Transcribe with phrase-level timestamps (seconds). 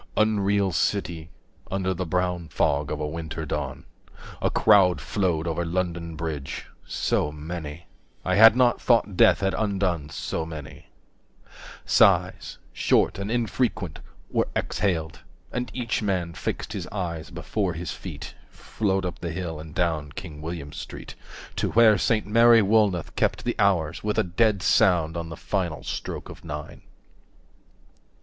[0.17, 1.29] Unreal City, 60
[1.69, 3.85] Under the brown fog of a winter dawn,
[4.41, 7.85] A crowd flowed over London Bridge, so many,
[8.25, 10.87] I had not thought death had undone so many.
[11.85, 13.99] Sighs, short and infrequent,
[14.31, 15.19] were exhaled,
[15.51, 18.33] And each man fixed his eyes before his feet.
[18.49, 21.13] 65 Flowed up the hill and down King William Street,
[21.57, 25.83] To where Saint Mary Woolnoth kept the hours With a dead sound on the final
[25.83, 26.81] stroke of nine.